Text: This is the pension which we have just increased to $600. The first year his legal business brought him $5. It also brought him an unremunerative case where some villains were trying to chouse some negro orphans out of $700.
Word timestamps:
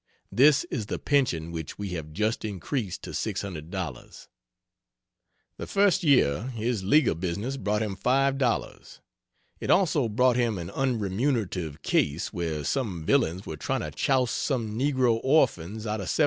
This 0.31 0.63
is 0.71 0.87
the 0.87 0.97
pension 0.97 1.51
which 1.51 1.77
we 1.77 1.89
have 1.89 2.11
just 2.11 2.43
increased 2.43 3.03
to 3.03 3.11
$600. 3.11 4.27
The 5.57 5.67
first 5.67 6.01
year 6.01 6.47
his 6.47 6.83
legal 6.83 7.13
business 7.13 7.55
brought 7.55 7.83
him 7.83 7.95
$5. 7.95 8.99
It 9.59 9.69
also 9.69 10.09
brought 10.09 10.37
him 10.37 10.57
an 10.57 10.71
unremunerative 10.71 11.83
case 11.83 12.33
where 12.33 12.63
some 12.63 13.05
villains 13.05 13.45
were 13.45 13.57
trying 13.57 13.81
to 13.81 13.91
chouse 13.91 14.31
some 14.31 14.71
negro 14.71 15.19
orphans 15.23 15.85
out 15.85 16.01
of 16.01 16.07
$700. 16.07 16.19